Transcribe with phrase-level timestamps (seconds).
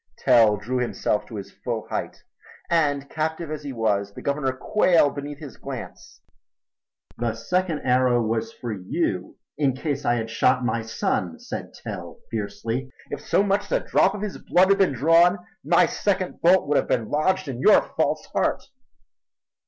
[0.17, 2.23] Tell drew himself to his full height
[2.71, 6.21] and, captive as he was, the Governor quailed beneath his glance.
[7.19, 12.17] "The second arrow was for you in case I had struck my son!" said Tell
[12.31, 12.89] fiercely.
[13.11, 16.67] "If so much as a drop of his blood had been drawn, my second bolt
[16.67, 18.63] would have been lodged in your false heart."